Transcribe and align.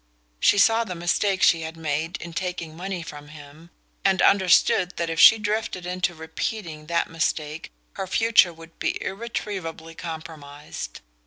She 0.39 0.57
saw 0.57 0.83
the 0.83 0.95
mistake 0.95 1.43
she 1.43 1.61
had 1.61 1.77
made 1.77 2.17
in 2.19 2.33
taking 2.33 2.75
money 2.75 3.03
from 3.03 3.27
him, 3.27 3.69
and 4.03 4.19
understood 4.19 4.93
that 4.97 5.11
if 5.11 5.19
she 5.19 5.37
drifted 5.37 5.85
into 5.85 6.15
repeating 6.15 6.87
that 6.87 7.07
mistake 7.07 7.71
her 7.93 8.07
future 8.07 8.51
would 8.51 8.79
be 8.79 8.97
irretrievably 8.99 9.93
compromised. 9.93 11.01